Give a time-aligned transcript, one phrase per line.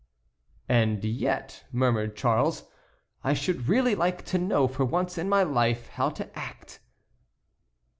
[0.67, 2.63] "And yet," murmured Charles,
[3.23, 6.79] "I should really like to know for once in my life how to act."